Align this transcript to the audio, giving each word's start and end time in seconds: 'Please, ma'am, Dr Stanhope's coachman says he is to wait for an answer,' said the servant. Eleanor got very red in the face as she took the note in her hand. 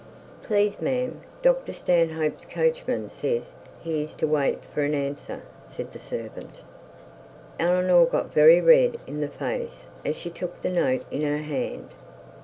'Please, 0.41 0.81
ma'am, 0.81 1.21
Dr 1.43 1.73
Stanhope's 1.73 2.45
coachman 2.45 3.07
says 3.11 3.51
he 3.83 4.01
is 4.01 4.15
to 4.15 4.25
wait 4.25 4.65
for 4.65 4.81
an 4.81 4.95
answer,' 4.95 5.43
said 5.67 5.91
the 5.91 5.99
servant. 5.99 6.63
Eleanor 7.59 8.05
got 8.07 8.33
very 8.33 8.59
red 8.61 8.97
in 9.05 9.21
the 9.21 9.27
face 9.27 9.85
as 10.03 10.15
she 10.15 10.31
took 10.31 10.63
the 10.63 10.71
note 10.71 11.03
in 11.11 11.21
her 11.21 11.37
hand. 11.37 11.89